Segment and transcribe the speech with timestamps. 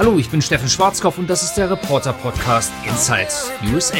[0.00, 3.28] Hallo, ich bin Steffen Schwarzkopf und das ist der Reporter Podcast Inside
[3.70, 3.98] USA.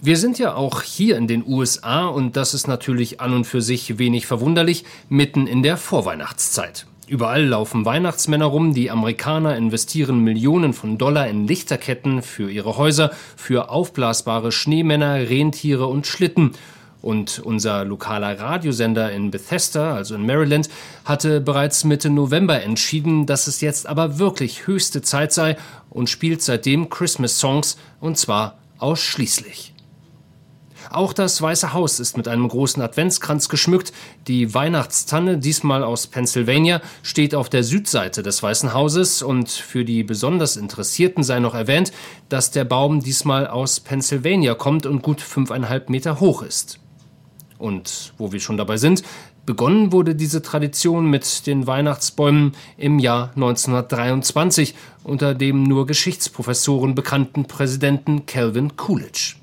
[0.00, 3.60] Wir sind ja auch hier in den USA und das ist natürlich an und für
[3.60, 6.86] sich wenig verwunderlich, mitten in der Vorweihnachtszeit.
[7.08, 13.10] Überall laufen Weihnachtsmänner rum, die Amerikaner investieren Millionen von Dollar in Lichterketten für ihre Häuser,
[13.34, 16.52] für aufblasbare Schneemänner, Rentiere und Schlitten.
[17.02, 20.68] Und unser lokaler Radiosender in Bethesda, also in Maryland,
[21.04, 25.56] hatte bereits Mitte November entschieden, dass es jetzt aber wirklich höchste Zeit sei
[25.90, 29.72] und spielt seitdem Christmas Songs und zwar ausschließlich.
[30.90, 33.92] Auch das Weiße Haus ist mit einem großen Adventskranz geschmückt.
[34.28, 40.02] Die Weihnachtstanne, diesmal aus Pennsylvania, steht auf der Südseite des Weißen Hauses und für die
[40.02, 41.92] besonders Interessierten sei noch erwähnt,
[42.28, 46.81] dass der Baum diesmal aus Pennsylvania kommt und gut fünfeinhalb Meter hoch ist.
[47.62, 49.04] Und wo wir schon dabei sind,
[49.46, 57.44] begonnen wurde diese Tradition mit den Weihnachtsbäumen im Jahr 1923 unter dem nur Geschichtsprofessoren bekannten
[57.44, 59.36] Präsidenten Calvin Coolidge.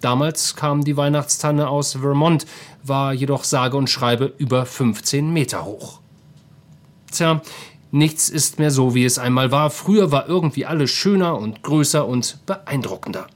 [0.00, 2.46] Damals kam die Weihnachtstanne aus Vermont,
[2.82, 6.00] war jedoch sage und schreibe über 15 Meter hoch.
[7.12, 7.42] Tja,
[7.90, 9.68] nichts ist mehr so, wie es einmal war.
[9.68, 13.26] Früher war irgendwie alles schöner und größer und beeindruckender.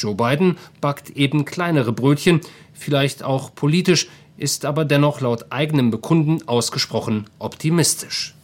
[0.00, 2.40] Joe Biden backt eben kleinere Brötchen,
[2.72, 8.34] vielleicht auch politisch, ist aber dennoch laut eigenem Bekunden ausgesprochen optimistisch.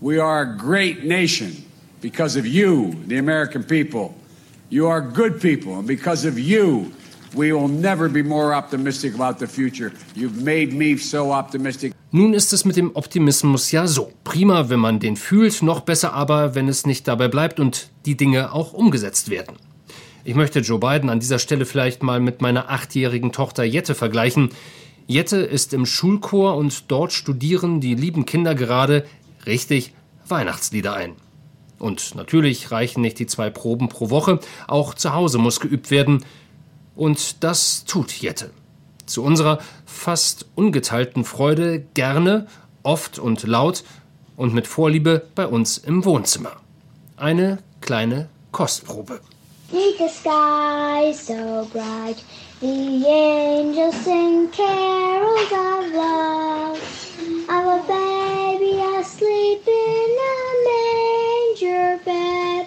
[0.00, 1.64] We are a great nation
[2.00, 4.10] because of you, the American people.
[4.70, 6.90] You are good people, and because of you,
[7.34, 9.92] we will never be more optimistic about the future.
[10.14, 11.94] You've made me so optimistic.
[12.10, 14.12] Nun ist es mit dem Optimismus ja so.
[14.24, 18.16] Prima, wenn man den fühlt, noch besser aber, wenn es nicht dabei bleibt und die
[18.16, 19.56] Dinge auch umgesetzt werden.
[20.28, 24.50] Ich möchte Joe Biden an dieser Stelle vielleicht mal mit meiner achtjährigen Tochter Jette vergleichen.
[25.06, 29.06] Jette ist im Schulchor und dort studieren die lieben Kinder gerade
[29.46, 29.94] richtig
[30.28, 31.14] Weihnachtslieder ein.
[31.78, 36.26] Und natürlich reichen nicht die zwei Proben pro Woche, auch zu Hause muss geübt werden.
[36.94, 38.50] Und das tut Jette.
[39.06, 42.48] Zu unserer fast ungeteilten Freude gerne,
[42.82, 43.82] oft und laut
[44.36, 46.52] und mit Vorliebe bei uns im Wohnzimmer.
[47.16, 49.20] Eine kleine Kostprobe.
[49.70, 52.24] Make the sky so bright,
[52.60, 56.80] the angels sing carols of love.
[57.50, 62.66] A baby asleep in a manger bed,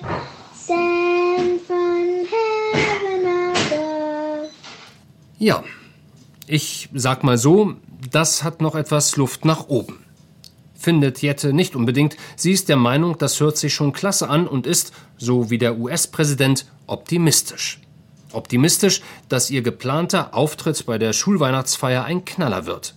[0.54, 4.50] sent from heaven above.
[5.40, 5.64] Ja,
[6.46, 7.74] ich sag mal so,
[8.12, 10.01] das hat noch etwas Luft nach oben
[10.82, 12.18] findet Jette nicht unbedingt.
[12.36, 15.78] Sie ist der Meinung, das hört sich schon klasse an und ist, so wie der
[15.78, 17.80] US-Präsident, optimistisch.
[18.34, 22.96] Optimistisch, dass ihr geplanter Auftritt bei der Schulweihnachtsfeier ein Knaller wird.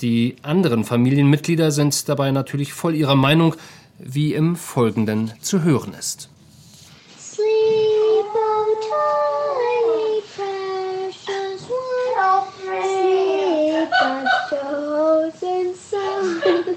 [0.00, 3.54] Die anderen Familienmitglieder sind dabei natürlich voll ihrer Meinung,
[3.98, 6.30] wie im Folgenden zu hören ist.
[7.18, 12.44] Sleep, oh tiny precious one.
[12.82, 16.76] Sleep, God's chosen son.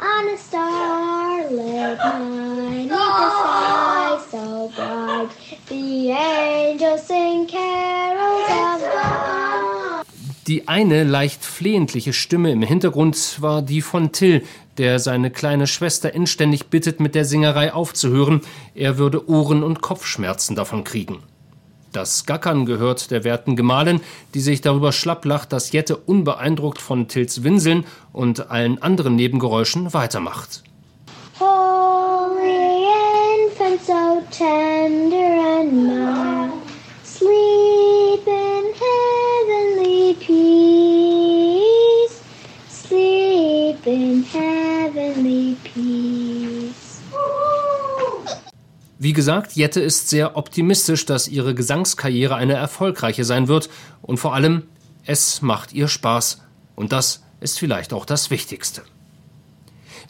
[0.00, 5.28] On a starlit night, neath the sky so bright,
[5.68, 10.06] the angels sing carols of God.
[10.48, 14.44] Die eine leicht flehentliche Stimme im Hintergrund war die von Till,
[14.78, 18.40] der seine kleine Schwester inständig bittet, mit der Singerei aufzuhören,
[18.74, 21.18] er würde Ohren- und Kopfschmerzen davon kriegen.
[21.92, 24.00] Das Gackern gehört der werten Gemahlin,
[24.32, 27.84] die sich darüber schlapplacht, dass Jette unbeeindruckt von Tills Winseln
[28.14, 30.62] und allen anderen Nebengeräuschen weitermacht.
[31.38, 32.86] Holy
[33.44, 35.97] infant, so tender and mild,
[49.08, 53.70] Wie gesagt, Jette ist sehr optimistisch, dass ihre Gesangskarriere eine erfolgreiche sein wird
[54.02, 54.64] und vor allem,
[55.06, 56.42] es macht ihr Spaß.
[56.76, 58.82] Und das ist vielleicht auch das Wichtigste.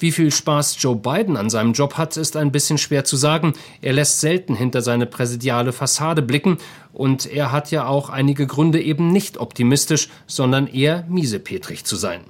[0.00, 3.52] Wie viel Spaß Joe Biden an seinem Job hat, ist ein bisschen schwer zu sagen.
[3.82, 6.58] Er lässt selten hinter seine präsidiale Fassade blicken
[6.93, 12.22] und er hat ja auch einige Gründe, eben nicht optimistisch, sondern eher miesepetrig zu sein.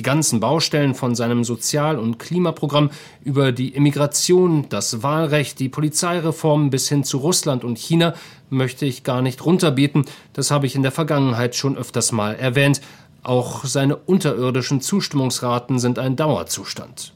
[0.00, 2.88] Die ganzen Baustellen von seinem Sozial- und Klimaprogramm
[3.22, 8.14] über die Immigration, das Wahlrecht, die Polizeireform bis hin zu Russland und China
[8.48, 12.80] möchte ich gar nicht runterbeten, das habe ich in der Vergangenheit schon öfters mal erwähnt.
[13.22, 17.12] Auch seine unterirdischen Zustimmungsraten sind ein Dauerzustand.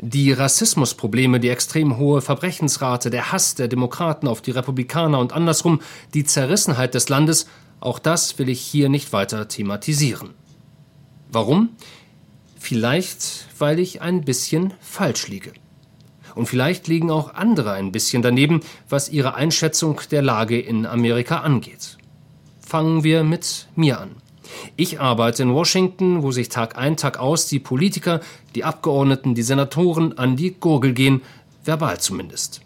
[0.00, 5.82] Die Rassismusprobleme, die extrem hohe Verbrechensrate, der Hass der Demokraten auf die Republikaner und andersrum,
[6.14, 7.46] die Zerrissenheit des Landes,
[7.78, 10.30] auch das will ich hier nicht weiter thematisieren.
[11.30, 11.70] Warum?
[12.68, 15.54] Vielleicht, weil ich ein bisschen falsch liege.
[16.34, 18.60] Und vielleicht liegen auch andere ein bisschen daneben,
[18.90, 21.96] was ihre Einschätzung der Lage in Amerika angeht.
[22.60, 24.16] Fangen wir mit mir an.
[24.76, 28.20] Ich arbeite in Washington, wo sich Tag ein, Tag aus die Politiker,
[28.54, 31.22] die Abgeordneten, die Senatoren an die Gurgel gehen,
[31.64, 32.60] verbal zumindest.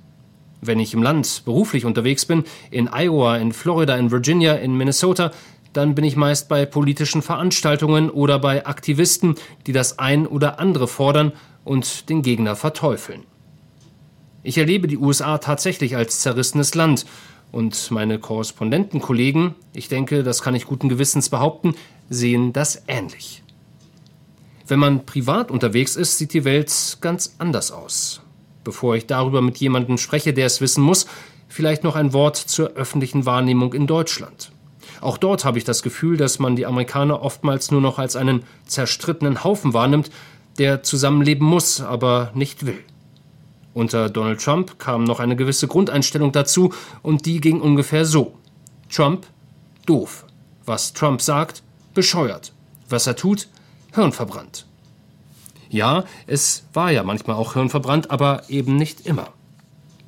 [0.60, 5.30] Wenn ich im Land beruflich unterwegs bin, in Iowa, in Florida, in Virginia, in Minnesota,
[5.72, 9.36] dann bin ich meist bei politischen Veranstaltungen oder bei Aktivisten,
[9.66, 11.32] die das ein oder andere fordern
[11.64, 13.24] und den Gegner verteufeln.
[14.42, 17.06] Ich erlebe die USA tatsächlich als zerrissenes Land
[17.52, 21.74] und meine Korrespondentenkollegen, ich denke, das kann ich guten Gewissens behaupten,
[22.08, 23.42] sehen das ähnlich.
[24.66, 28.22] Wenn man privat unterwegs ist, sieht die Welt ganz anders aus.
[28.64, 31.06] Bevor ich darüber mit jemandem spreche, der es wissen muss,
[31.48, 34.50] vielleicht noch ein Wort zur öffentlichen Wahrnehmung in Deutschland.
[35.02, 38.44] Auch dort habe ich das Gefühl, dass man die Amerikaner oftmals nur noch als einen
[38.66, 40.10] zerstrittenen Haufen wahrnimmt,
[40.58, 42.78] der zusammenleben muss, aber nicht will.
[43.74, 46.72] Unter Donald Trump kam noch eine gewisse Grundeinstellung dazu
[47.02, 48.34] und die ging ungefähr so.
[48.90, 49.26] Trump,
[49.86, 50.24] doof.
[50.66, 51.64] Was Trump sagt,
[51.94, 52.52] bescheuert.
[52.88, 53.48] Was er tut,
[53.94, 54.66] hirnverbrannt.
[55.68, 59.32] Ja, es war ja manchmal auch hirnverbrannt, aber eben nicht immer.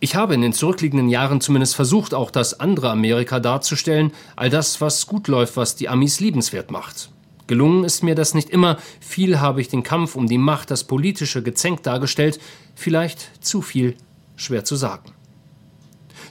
[0.04, 4.82] Ich habe in den zurückliegenden Jahren zumindest versucht, auch das andere Amerika darzustellen, all das,
[4.82, 7.08] was gut läuft, was die Amis liebenswert macht.
[7.46, 10.84] Gelungen ist mir das nicht immer, viel habe ich den Kampf um die Macht, das
[10.84, 12.38] politische Gezänk dargestellt,
[12.74, 13.96] vielleicht zu viel,
[14.36, 15.10] schwer zu sagen.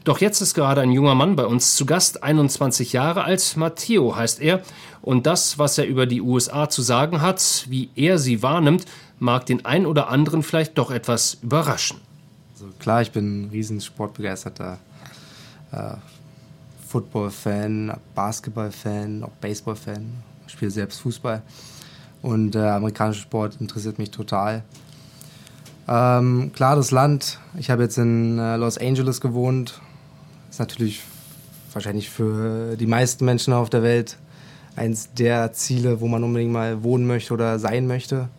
[0.03, 4.15] Doch jetzt ist gerade ein junger Mann bei uns zu Gast, 21 Jahre alt, Matteo
[4.15, 4.61] heißt er,
[5.01, 8.85] und das, was er über die USA zu sagen hat, wie er sie wahrnimmt,
[9.17, 12.12] mag den ein oder anderen vielleicht doch etwas überraschen.
[12.63, 14.77] Also klar, ich bin ein riesen sportbegeisterter
[15.73, 15.95] äh,
[16.87, 20.13] Football-Fan, Basketball-Fan, auch Baseball-Fan
[20.47, 21.41] spiele selbst Fußball
[22.21, 24.63] und äh, amerikanische Sport interessiert mich total.
[25.89, 29.81] Ähm, klar, das Land, ich habe jetzt in äh, Los Angeles gewohnt,
[30.49, 31.01] ist natürlich
[31.73, 34.17] wahrscheinlich für die meisten Menschen auf der Welt
[34.77, 38.29] eins der Ziele, wo man unbedingt mal wohnen möchte oder sein möchte.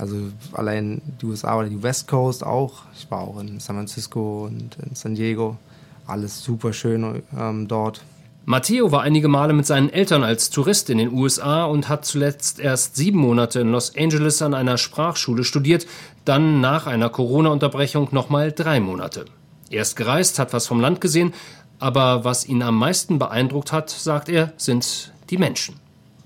[0.00, 0.16] Also
[0.52, 2.84] allein die USA oder die West Coast auch.
[2.96, 5.58] Ich war auch in San Francisco und in San Diego.
[6.06, 8.00] Alles super schön ähm, dort.
[8.46, 12.60] Matteo war einige Male mit seinen Eltern als Tourist in den USA und hat zuletzt
[12.60, 15.86] erst sieben Monate in Los Angeles an einer Sprachschule studiert,
[16.24, 19.26] dann nach einer Corona-Unterbrechung nochmal drei Monate.
[19.68, 21.34] Er ist gereist, hat was vom Land gesehen,
[21.78, 25.76] aber was ihn am meisten beeindruckt hat, sagt er, sind die Menschen.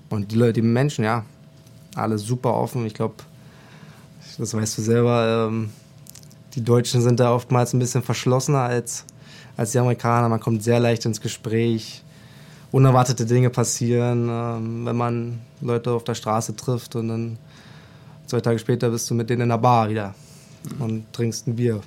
[0.09, 1.25] Und die Leute, die Menschen, ja,
[1.93, 2.85] alle super offen.
[2.85, 3.15] Ich glaube,
[4.37, 5.69] das weißt du selber, ähm,
[6.53, 9.05] die Deutschen sind da oftmals ein bisschen verschlossener als,
[9.57, 10.29] als die Amerikaner.
[10.29, 12.03] Man kommt sehr leicht ins Gespräch
[12.75, 17.37] unerwartete Dinge passieren, ähm, wenn man Leute auf der Straße trifft und dann
[18.25, 20.13] zwei Tage später bist du mit denen in der Bar wieder
[20.79, 21.79] und trinkst ein Bier.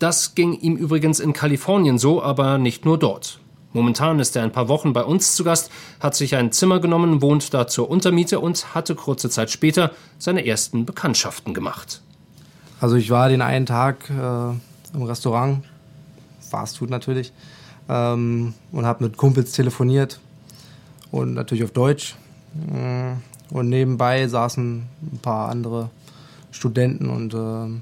[0.00, 3.38] Das ging ihm übrigens in Kalifornien so, aber nicht nur dort.
[3.74, 7.20] Momentan ist er ein paar Wochen bei uns zu Gast, hat sich ein Zimmer genommen,
[7.20, 12.00] wohnt da zur Untermiete und hatte kurze Zeit später seine ersten Bekanntschaften gemacht.
[12.80, 15.64] Also ich war den einen Tag äh, im Restaurant,
[16.38, 17.32] Fastfood natürlich,
[17.88, 20.20] ähm, und habe mit Kumpels telefoniert
[21.10, 22.14] und natürlich auf Deutsch.
[22.54, 23.14] Mm,
[23.50, 25.90] und nebenbei saßen ein paar andere
[26.52, 27.80] Studenten und äh,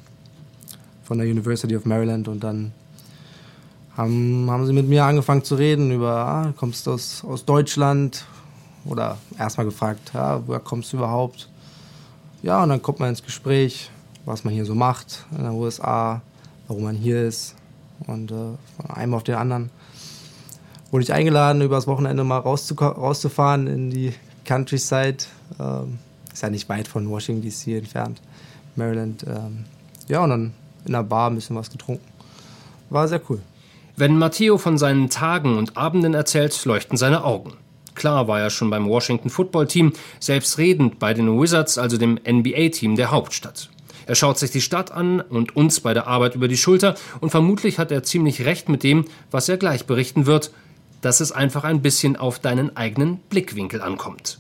[1.05, 2.73] von der University of Maryland und dann
[3.97, 8.25] haben, haben sie mit mir angefangen zu reden über, ah, kommst du aus, aus Deutschland?
[8.85, 11.49] Oder erstmal gefragt, ja, woher kommst du überhaupt?
[12.43, 13.91] Ja, und dann kommt man ins Gespräch,
[14.25, 16.21] was man hier so macht in den USA,
[16.67, 17.55] warum man hier ist
[18.07, 19.71] und äh, von einem auf den anderen
[20.91, 24.13] wurde ich eingeladen, übers Wochenende mal rauszufahren in die
[24.45, 25.19] Countryside.
[25.59, 25.99] Ähm,
[26.33, 28.21] ist ja nicht weit von Washington DC entfernt,
[28.77, 29.25] Maryland.
[29.27, 29.65] Ähm,
[30.09, 30.53] ja, und dann
[30.85, 32.05] in der Bar ein bisschen was getrunken.
[32.91, 33.41] War sehr cool.
[33.97, 37.55] Wenn Matteo von seinen Tagen und Abenden erzählt, leuchten seine Augen.
[37.95, 42.97] Klar war er schon beim Washington Football Team, selbstredend bei den Wizards, also dem NBA-Team
[42.97, 43.69] der Hauptstadt.
[44.07, 47.31] Er schaut sich die Stadt an und uns bei der Arbeit über die Schulter und
[47.31, 50.51] vermutlich hat er ziemlich recht mit dem, was er gleich berichten wird
[51.03, 54.39] dass es einfach ein bisschen auf deinen eigenen Blickwinkel ankommt.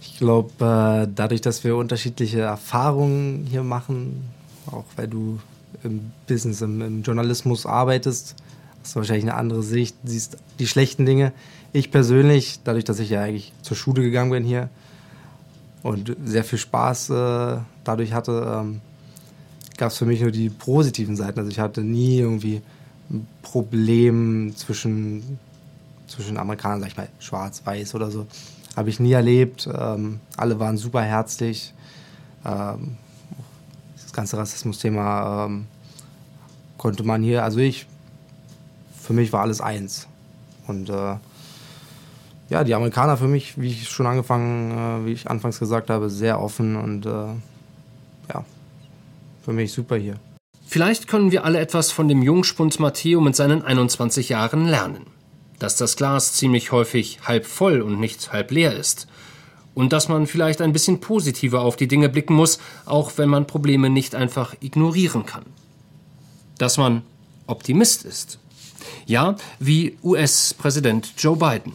[0.00, 4.24] Ich glaube, äh, dadurch, dass wir unterschiedliche Erfahrungen hier machen,
[4.66, 5.38] auch weil du
[5.84, 8.34] im Business, im, im Journalismus arbeitest,
[8.82, 11.32] hast wahrscheinlich eine andere Sicht, siehst die schlechten Dinge.
[11.72, 14.68] Ich persönlich, dadurch, dass ich ja eigentlich zur Schule gegangen bin hier
[15.82, 18.80] und sehr viel Spaß äh, dadurch hatte, ähm,
[19.76, 21.38] gab es für mich nur die positiven Seiten.
[21.38, 22.62] Also ich hatte nie irgendwie
[23.10, 25.38] ein Problem zwischen
[26.12, 28.26] zwischen Amerikanern, sag ich mal, schwarz, weiß oder so.
[28.76, 29.68] Habe ich nie erlebt.
[29.72, 31.72] Ähm, alle waren super herzlich.
[32.44, 32.96] ähm,
[34.02, 35.66] das ganze Rassismus-Thema ähm,
[36.76, 37.86] konnte man hier, also ich,
[39.02, 40.06] für mich war alles eins.
[40.66, 41.16] Und äh,
[42.48, 46.08] ja, die Amerikaner für mich, wie ich schon angefangen, äh, wie ich anfangs gesagt habe,
[46.08, 47.08] sehr offen und äh,
[48.32, 48.44] ja,
[49.44, 50.16] für mich super hier.
[50.66, 55.06] Vielleicht können wir alle etwas von dem Jungspund Matteo mit seinen 21 Jahren lernen.
[55.58, 59.06] Dass das Glas ziemlich häufig halb voll und nicht halb leer ist.
[59.74, 63.46] Und dass man vielleicht ein bisschen positiver auf die Dinge blicken muss, auch wenn man
[63.46, 65.44] Probleme nicht einfach ignorieren kann.
[66.58, 67.02] Dass man
[67.46, 68.38] Optimist ist.
[69.06, 71.72] Ja, wie US-Präsident Joe Biden,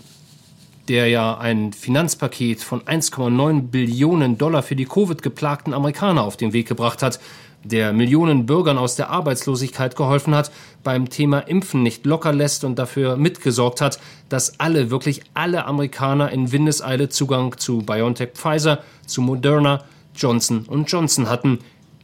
[0.88, 6.68] der ja ein Finanzpaket von 1,9 Billionen Dollar für die Covid-geplagten Amerikaner auf den Weg
[6.68, 7.20] gebracht hat,
[7.64, 10.52] der Millionen Bürgern aus der Arbeitslosigkeit geholfen hat,
[10.84, 14.00] beim Thema Impfen nicht locker lässt und dafür mitgesorgt hat,
[14.30, 19.84] dass alle, wirklich alle Amerikaner in Windeseile Zugang zu BioNTech Pfizer, zu Moderna,
[20.16, 21.60] Johnson Johnson hatten,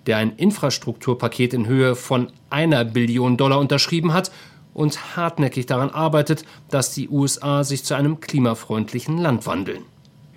[0.06, 4.32] der ein Infrastrukturpaket in Höhe von einer Billion Dollar unterschrieben hat
[4.74, 9.84] und hartnäckig daran arbeitet, dass die USA sich zu einem klimafreundlichen Land wandeln.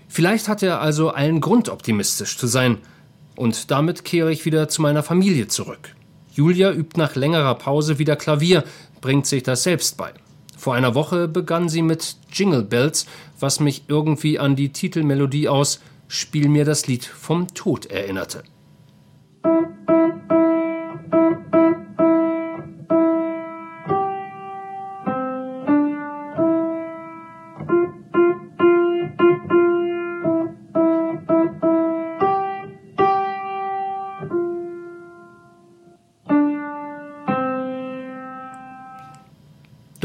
[0.09, 2.79] Vielleicht hat er also allen Grund, optimistisch zu sein–
[3.37, 5.95] und damit kehre ich wieder zu meiner Familie zurück.
[6.33, 8.65] Julia übt nach längerer Pause wieder Klavier,
[9.01, 10.13] bringt sich das selbst bei.
[10.57, 13.07] Vor einer Woche begann sie mit Jingle Bells,
[13.39, 18.43] was mich irgendwie an die Titelmelodie aus Spiel mir das Lied vom Tod erinnerte.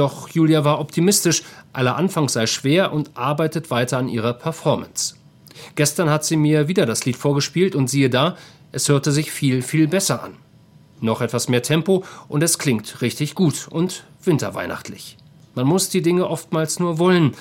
[0.01, 1.43] Doch Julia war optimistisch,
[1.73, 5.13] aller Anfang sei schwer und arbeitet weiter an ihrer Performance.
[5.75, 8.35] Gestern hat sie mir wieder das Lied vorgespielt und siehe da,
[8.71, 10.37] es hörte sich viel, viel besser an.
[11.01, 15.17] Noch etwas mehr Tempo und es klingt richtig gut und winterweihnachtlich.
[15.53, 17.35] Man muss die Dinge oftmals nur wollen.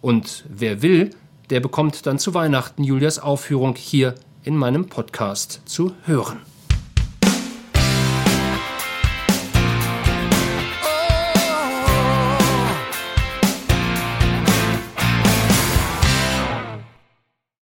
[0.00, 1.10] Und wer will,
[1.50, 6.38] der bekommt dann zu Weihnachten Julias Aufführung hier in meinem Podcast zu hören.